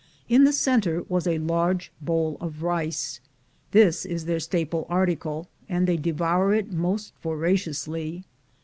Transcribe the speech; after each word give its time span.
In 0.27 0.45
the 0.45 0.51
center 0.51 1.03
was 1.09 1.27
a 1.27 1.37
large 1.37 1.91
bowl 2.01 2.35
of 2.41 2.63
rice. 2.63 3.19
This 3.69 4.03
is 4.03 4.25
their 4.25 4.39
staple 4.39 4.87
article, 4.89 5.47
and 5.69 5.85
they 5.85 5.97
devour 5.97 6.55
it 6.55 6.73
most 6.73 7.13
voraciously. 7.21 8.25